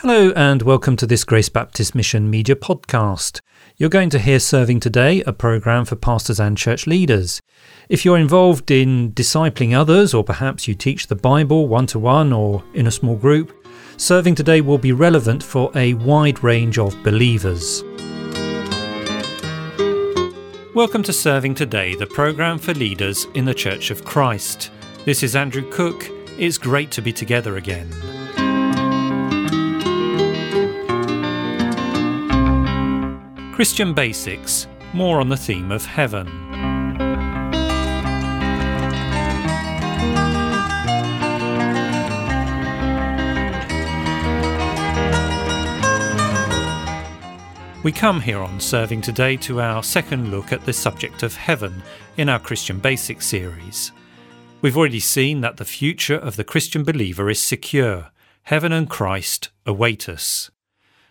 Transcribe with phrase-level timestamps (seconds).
[0.00, 3.40] Hello, and welcome to this Grace Baptist Mission Media podcast.
[3.78, 7.40] You're going to hear Serving Today, a program for pastors and church leaders.
[7.88, 12.30] If you're involved in discipling others, or perhaps you teach the Bible one to one
[12.30, 17.02] or in a small group, Serving Today will be relevant for a wide range of
[17.02, 17.82] believers.
[20.74, 24.70] Welcome to Serving Today, the program for leaders in the Church of Christ.
[25.06, 26.06] This is Andrew Cook.
[26.38, 27.88] It's great to be together again.
[33.56, 36.26] Christian Basics, more on the theme of heaven.
[47.82, 51.82] We come here on Serving Today to our second look at the subject of heaven
[52.18, 53.90] in our Christian Basics series.
[54.60, 58.10] We've already seen that the future of the Christian believer is secure.
[58.42, 60.50] Heaven and Christ await us.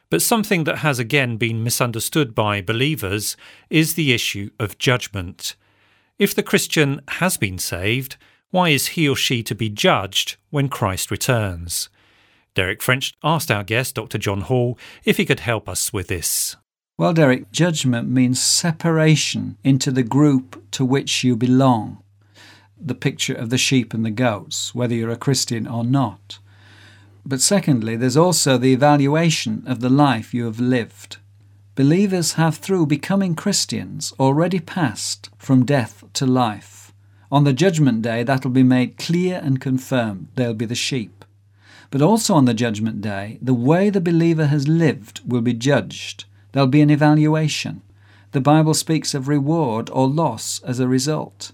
[0.10, 3.36] But something that has again been misunderstood by believers
[3.70, 5.56] is the issue of judgment.
[6.20, 8.18] If the Christian has been saved,
[8.52, 11.90] why is he or she to be judged when Christ returns?
[12.54, 14.18] Derek French asked our guest, Dr.
[14.18, 16.56] John Hall, if he could help us with this.
[16.98, 22.02] Well, Derek, judgment means separation into the group to which you belong.
[22.80, 26.40] The picture of the sheep and the goats, whether you're a Christian or not.
[27.26, 31.18] But secondly, there's also the evaluation of the life you have lived.
[31.74, 36.94] Believers have, through becoming Christians, already passed from death to life.
[37.32, 40.28] On the judgment day, that'll be made clear and confirmed.
[40.36, 41.26] They'll be the sheep.
[41.90, 46.26] But also on the judgment day, the way the believer has lived will be judged.
[46.52, 47.82] There'll be an evaluation.
[48.32, 51.52] The Bible speaks of reward or loss as a result.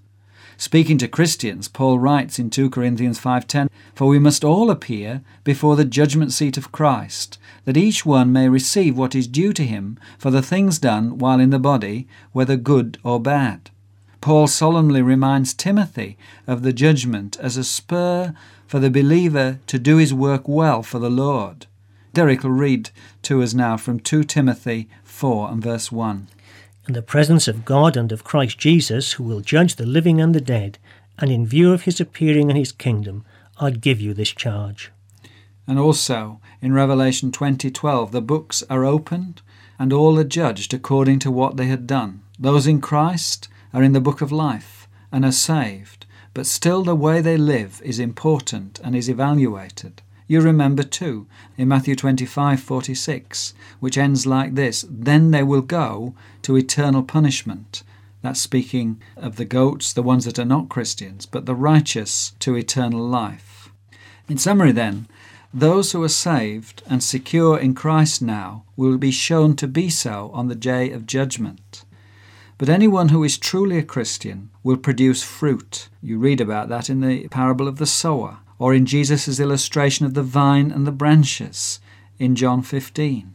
[0.62, 5.76] Speaking to Christians, Paul writes in 2 Corinthians 5:10, "For we must all appear before
[5.76, 9.98] the judgment seat of Christ, that each one may receive what is due to him
[10.20, 13.72] for the things done while in the body, whether good or bad."
[14.22, 18.36] Paul solemnly reminds Timothy of the judgment as a spur
[18.68, 21.66] for the believer to do his work well for the Lord.
[22.14, 22.92] Derek will read
[23.24, 26.28] to us now from 2 Timothy 4 and verse 1
[26.88, 30.34] in the presence of God and of Christ Jesus, who will judge the living and
[30.34, 30.80] the dead,
[31.20, 33.24] and in view of his appearing and his kingdom,
[33.60, 34.92] I give you this charge.
[35.68, 39.42] And also in Revelation 20:12 the books are opened
[39.78, 42.22] and all are judged according to what they had done.
[42.40, 46.96] Those in Christ are in the book of life and are saved, but still the
[46.96, 50.02] way they live is important and is evaluated.
[50.32, 51.28] You remember too
[51.58, 57.84] in Matthew 25:46, which ends like this, then they will go to eternal punishment.
[58.22, 62.56] That's speaking of the goats, the ones that are not Christians, but the righteous to
[62.56, 63.74] eternal life.
[64.30, 65.10] In summary then,
[65.54, 70.32] those who are saved and secure in Christ now will be shown to be so
[70.34, 71.84] on the day of judgment.
[72.58, 75.90] But anyone who is truly a Christian will produce fruit.
[76.02, 80.14] You read about that in the parable of the sower or in Jesus' illustration of
[80.14, 81.80] the vine and the branches
[82.20, 83.34] in John 15.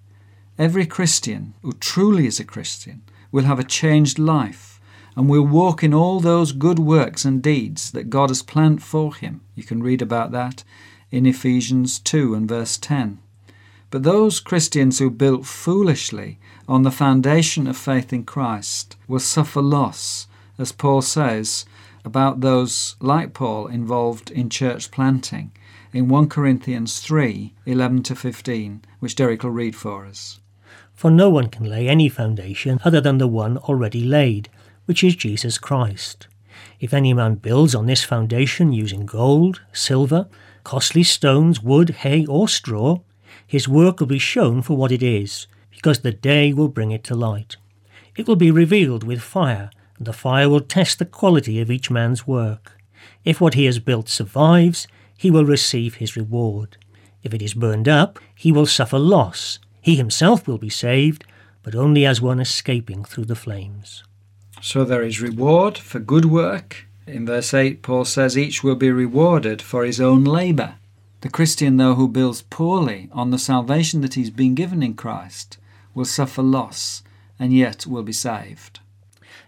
[0.56, 4.80] Every Christian who truly is a Christian will have a changed life
[5.16, 9.16] and will walk in all those good works and deeds that God has planned for
[9.16, 9.40] him.
[9.56, 10.62] You can read about that
[11.10, 13.18] in Ephesians 2 and verse 10.
[13.90, 16.38] But those Christians who built foolishly
[16.68, 21.64] on the foundation of faith in Christ will suffer loss, as Paul says
[22.06, 25.52] about those, like Paul, involved in church planting
[25.92, 30.40] in 1 Corinthians 3 11 to 15, which Derek will read for us.
[30.94, 34.48] For no one can lay any foundation other than the one already laid,
[34.86, 36.28] which is Jesus Christ.
[36.80, 40.28] If any man builds on this foundation using gold, silver,
[40.64, 43.00] costly stones, wood, hay, or straw,
[43.46, 47.04] his work will be shown for what it is, because the day will bring it
[47.04, 47.56] to light.
[48.16, 52.26] It will be revealed with fire the fire will test the quality of each man's
[52.26, 52.72] work.
[53.24, 54.86] If what he has built survives,
[55.16, 56.76] he will receive his reward.
[57.22, 59.58] If it is burned up, he will suffer loss.
[59.80, 61.24] He himself will be saved,
[61.62, 64.04] but only as one escaping through the flames.
[64.60, 66.86] So there is reward for good work.
[67.06, 70.74] In verse 8, Paul says each will be rewarded for his own labour.
[71.20, 75.58] The Christian, though, who builds poorly on the salvation that he's been given in Christ,
[75.94, 77.02] will suffer loss
[77.38, 78.80] and yet will be saved.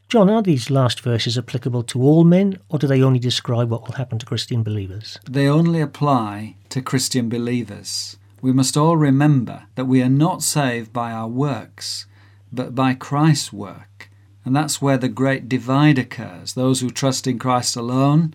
[0.08, 3.86] John, are these last verses applicable to all men, or do they only describe what
[3.86, 5.18] will happen to Christian believers?
[5.28, 8.16] They only apply to Christian believers.
[8.40, 12.06] We must all remember that we are not saved by our works,
[12.50, 14.08] but by Christ's work.
[14.46, 18.32] And that's where the great divide occurs those who trust in Christ alone,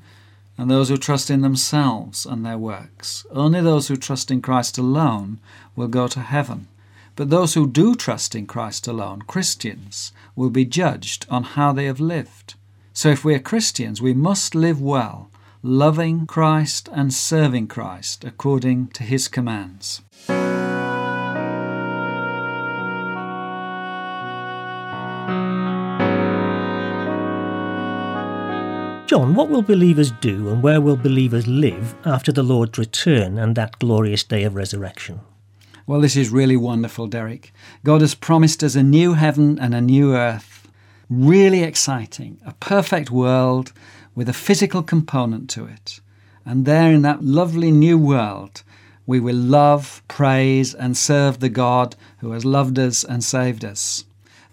[0.59, 3.25] and those who trust in themselves and their works.
[3.31, 5.39] Only those who trust in Christ alone
[5.75, 6.67] will go to heaven.
[7.15, 11.85] But those who do trust in Christ alone, Christians, will be judged on how they
[11.85, 12.55] have lived.
[12.91, 15.29] So if we are Christians, we must live well,
[15.61, 20.01] loving Christ and serving Christ according to his commands.
[29.05, 33.55] John, what will believers do and where will believers live after the Lord's return and
[33.55, 35.19] that glorious day of resurrection?
[35.85, 37.51] Well, this is really wonderful, Derek.
[37.83, 40.69] God has promised us a new heaven and a new earth.
[41.09, 42.39] Really exciting.
[42.45, 43.73] A perfect world
[44.15, 45.99] with a physical component to it.
[46.45, 48.63] And there in that lovely new world,
[49.05, 54.05] we will love, praise, and serve the God who has loved us and saved us.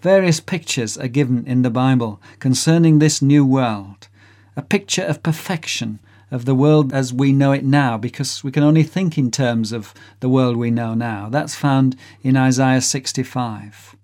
[0.03, 4.09] Various pictures are given in the Bible concerning this new world
[4.57, 6.01] a picture of perfection
[6.31, 9.73] of the world as we know it now, because we can only think in terms
[9.73, 11.29] of the world we know now.
[11.29, 13.97] That's found in Isaiah 65.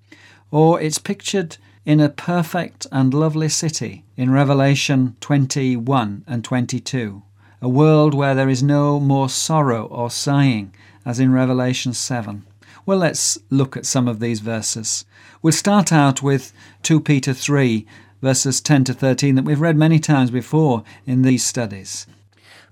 [0.50, 7.22] Or it's pictured in a perfect and lovely city in Revelation 21 and 22,
[7.62, 10.74] a world where there is no more sorrow or sighing,
[11.04, 12.44] as in Revelation 7.
[12.84, 15.04] Well, let's look at some of these verses.
[15.42, 16.52] We'll start out with
[16.82, 17.86] 2 Peter 3
[18.22, 22.06] verses 10 to 13 that we've read many times before in these studies.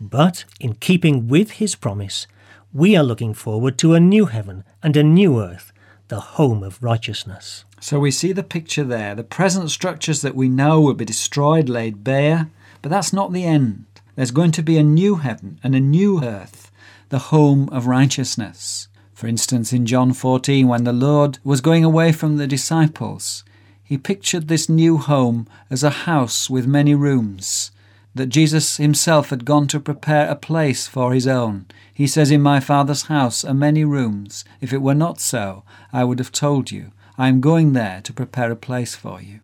[0.00, 2.26] But, in keeping with his promise,
[2.72, 5.72] we are looking forward to a new heaven and a new earth,
[6.08, 7.64] the home of righteousness.
[7.80, 9.14] So we see the picture there.
[9.14, 12.50] The present structures that we know will be destroyed, laid bare,
[12.82, 13.86] but that's not the end.
[14.14, 16.70] There's going to be a new heaven and a new earth,
[17.08, 18.88] the home of righteousness.
[19.14, 23.44] For instance, in John 14, when the Lord was going away from the disciples,
[23.82, 27.70] he pictured this new home as a house with many rooms,
[28.16, 31.66] that Jesus himself had gone to prepare a place for his own.
[31.92, 34.44] He says, In my Father's house are many rooms.
[34.60, 36.92] If it were not so, I would have told you.
[37.18, 39.40] I am going there to prepare a place for you.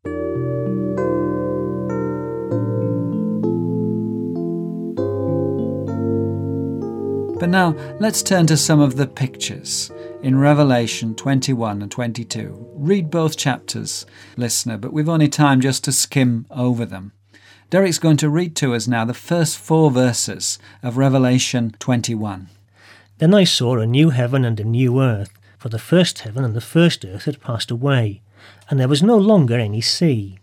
[7.39, 9.91] But now let's turn to some of the pictures
[10.23, 12.69] in Revelation 21 and 22.
[12.75, 17.13] Read both chapters, listener, but we've only time just to skim over them.
[17.73, 22.51] Derek's going to read to us now the first four verses of Revelation 21.
[23.17, 26.55] Then I saw a new heaven and a new earth, for the first heaven and
[26.55, 28.21] the first earth had passed away,
[28.69, 30.39] and there was no longer any sea.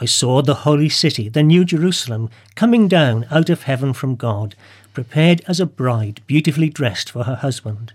[0.00, 4.54] I saw the holy city, the new Jerusalem, coming down out of heaven from God,
[4.94, 7.92] prepared as a bride beautifully dressed for her husband.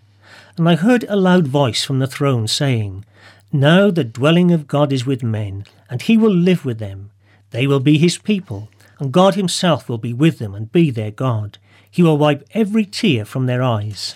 [0.58, 3.04] And I heard a loud voice from the throne saying,
[3.52, 7.10] Now the dwelling of God is with men, and he will live with them.
[7.50, 11.12] They will be his people, and God himself will be with them and be their
[11.12, 11.58] God.
[11.90, 14.16] He will wipe every tear from their eyes.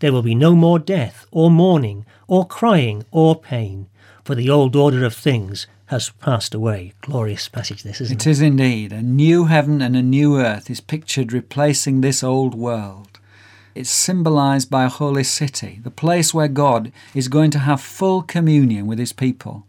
[0.00, 3.86] There will be no more death, or mourning, or crying, or pain,
[4.24, 6.92] for the old order of things has passed away.
[7.02, 8.26] Glorious passage, this, isn't it?
[8.26, 8.92] It is indeed.
[8.92, 13.18] A new heaven and a new earth is pictured replacing this old world.
[13.74, 18.22] It's symbolized by a holy city, the place where God is going to have full
[18.22, 19.66] communion with his people.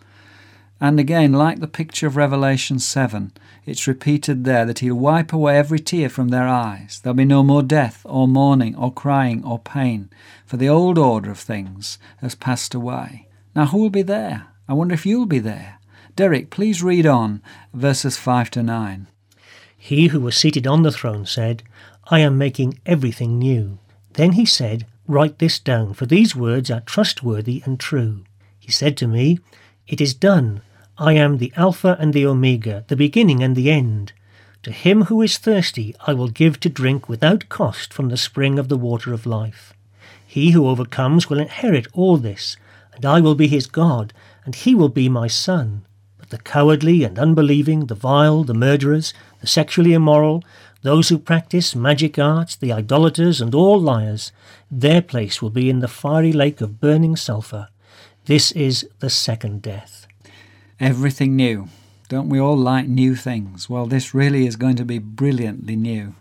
[0.79, 3.31] And again, like the picture of Revelation 7,
[3.65, 6.99] it's repeated there that he'll wipe away every tear from their eyes.
[7.01, 10.09] There'll be no more death, or mourning, or crying, or pain,
[10.45, 13.27] for the old order of things has passed away.
[13.55, 14.47] Now, who will be there?
[14.67, 15.79] I wonder if you'll be there.
[16.15, 17.41] Derek, please read on
[17.73, 19.07] verses 5 to 9.
[19.77, 21.63] He who was seated on the throne said,
[22.05, 23.79] I am making everything new.
[24.13, 28.23] Then he said, Write this down, for these words are trustworthy and true.
[28.59, 29.39] He said to me,
[29.87, 30.61] It is done.
[30.97, 34.13] I am the Alpha and the Omega, the beginning and the end.
[34.63, 38.57] To him who is thirsty I will give to drink without cost from the spring
[38.57, 39.73] of the water of life.
[40.25, 42.57] He who overcomes will inherit all this,
[42.95, 44.11] and I will be his God,
[44.43, 45.85] and he will be my son.
[46.17, 50.43] But the cowardly and unbelieving, the vile, the murderers, the sexually immoral,
[50.81, 54.31] those who practice magic arts, the idolaters, and all liars,
[54.71, 57.67] their place will be in the fiery lake of burning sulphur.
[58.25, 60.07] This is the second death.
[60.79, 61.67] Everything new.
[62.09, 63.69] Don't we all like new things?
[63.69, 66.15] Well, this really is going to be brilliantly new.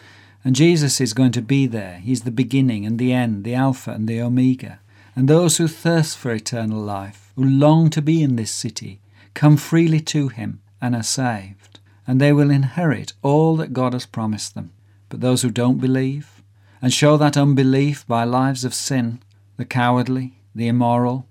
[0.44, 2.00] And Jesus is going to be there.
[2.02, 4.80] He's the beginning and the end, the Alpha and the Omega.
[5.16, 9.00] And those who thirst for eternal life, who long to be in this city,
[9.32, 11.80] come freely to him and are saved.
[12.06, 14.72] And they will inherit all that God has promised them.
[15.08, 16.42] But those who don't believe,
[16.82, 19.20] and show that unbelief by lives of sin,
[19.56, 21.26] the cowardly, the immoral,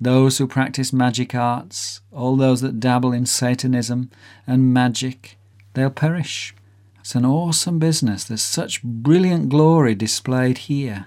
[0.00, 4.10] those who practice magic arts, all those that dabble in Satanism
[4.46, 5.36] and magic,
[5.74, 6.54] they'll perish.
[7.00, 8.24] It's an awesome business.
[8.24, 11.06] There's such brilliant glory displayed here.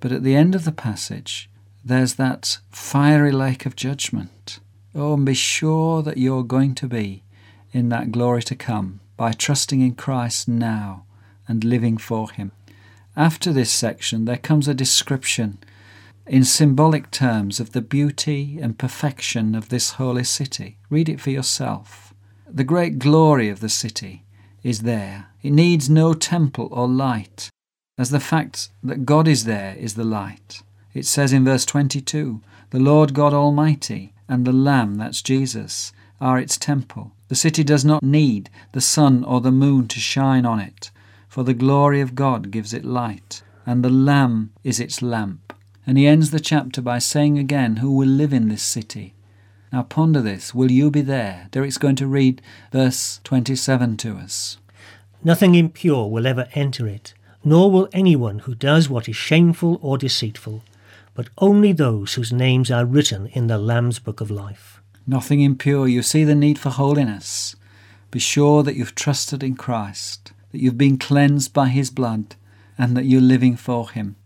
[0.00, 1.48] But at the end of the passage,
[1.84, 4.58] there's that fiery lake of judgment.
[4.94, 7.22] Oh, and be sure that you're going to be
[7.72, 11.04] in that glory to come by trusting in Christ now
[11.46, 12.52] and living for Him.
[13.16, 15.58] After this section, there comes a description
[16.28, 20.76] in symbolic terms of the beauty and perfection of this holy city.
[20.90, 22.12] Read it for yourself.
[22.46, 24.24] The great glory of the city
[24.62, 25.28] is there.
[25.42, 27.50] It needs no temple or light,
[27.96, 30.62] as the fact that God is there is the light.
[30.94, 36.38] It says in verse 22 The Lord God Almighty and the Lamb, that's Jesus, are
[36.38, 37.12] its temple.
[37.28, 40.90] The city does not need the sun or the moon to shine on it,
[41.28, 45.52] for the glory of God gives it light, and the Lamb is its lamp.
[45.88, 49.14] And he ends the chapter by saying again, Who will live in this city?
[49.72, 50.54] Now ponder this.
[50.54, 51.48] Will you be there?
[51.50, 54.58] Derek's going to read verse 27 to us.
[55.24, 59.96] Nothing impure will ever enter it, nor will anyone who does what is shameful or
[59.96, 60.62] deceitful,
[61.14, 64.82] but only those whose names are written in the Lamb's book of life.
[65.06, 65.88] Nothing impure.
[65.88, 67.56] You see the need for holiness.
[68.10, 72.36] Be sure that you've trusted in Christ, that you've been cleansed by his blood,
[72.76, 74.16] and that you're living for him.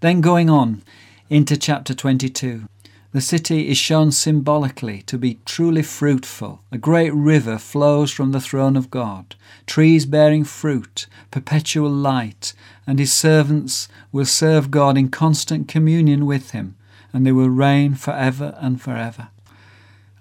[0.00, 0.82] Then going on
[1.32, 2.68] into chapter 22.
[3.12, 6.60] The city is shown symbolically to be truly fruitful.
[6.70, 9.34] A great river flows from the throne of God,
[9.64, 12.52] trees bearing fruit, perpetual light,
[12.86, 16.76] and his servants will serve God in constant communion with him,
[17.14, 19.28] and they will reign forever and forever.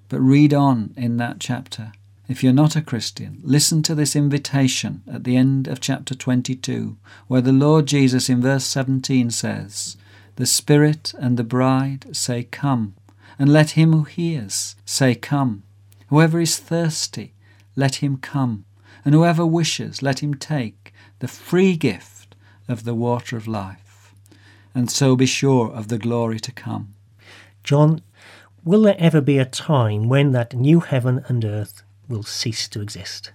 [0.07, 1.91] But read on in that chapter.
[2.29, 6.95] If you're not a Christian, listen to this invitation at the end of chapter 22,
[7.27, 9.97] where the Lord Jesus in verse 17 says,
[10.35, 12.95] the Spirit and the bride say, Come.
[13.37, 15.63] And let him who hears say, Come.
[16.07, 17.33] Whoever is thirsty,
[17.75, 18.65] let him come.
[19.05, 22.35] And whoever wishes, let him take the free gift
[22.67, 24.13] of the water of life.
[24.75, 26.93] And so be sure of the glory to come.
[27.63, 28.01] John,
[28.63, 32.81] will there ever be a time when that new heaven and earth will cease to
[32.81, 33.31] exist?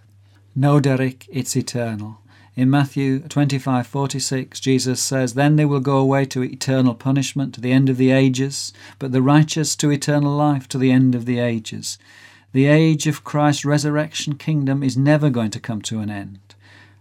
[0.54, 2.20] No, Derek, it's eternal.
[2.56, 7.70] In Matthew 25:46, Jesus says, Then they will go away to eternal punishment to the
[7.70, 11.38] end of the ages, but the righteous to eternal life to the end of the
[11.38, 11.98] ages.
[12.52, 16.38] The age of Christ's resurrection kingdom is never going to come to an end.